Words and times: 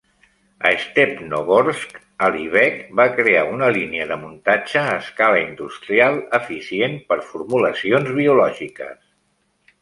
A 0.67 0.69
Stepnogorsk, 0.83 1.99
Alibek 2.27 2.79
va 3.01 3.05
crear 3.19 3.43
una 3.57 3.69
línia 3.75 4.07
de 4.13 4.17
muntatge 4.23 4.81
a 4.95 4.97
escala 5.03 5.43
industrial 5.43 6.19
eficient 6.41 6.97
per 7.13 7.19
formulacions 7.29 8.11
biològiques. 8.19 8.99